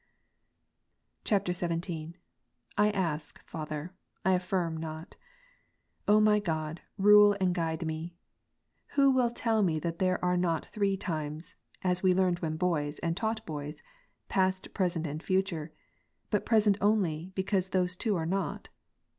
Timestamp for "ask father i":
2.89-4.31